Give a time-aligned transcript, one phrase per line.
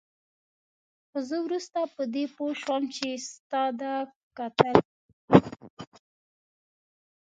[1.09, 3.95] هو زه وروسته په دې هم پوه شوم چې ستا دا
[4.37, 4.75] کتل.